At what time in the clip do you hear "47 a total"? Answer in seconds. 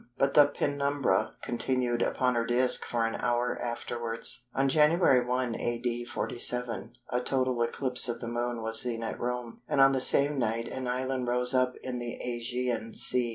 6.05-7.61